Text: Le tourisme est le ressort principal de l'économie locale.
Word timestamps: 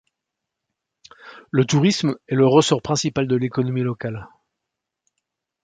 Le 1.51 1.63
tourisme 1.63 2.17
est 2.27 2.33
le 2.33 2.47
ressort 2.47 2.81
principal 2.81 3.27
de 3.27 3.35
l'économie 3.35 3.83
locale. 3.83 4.27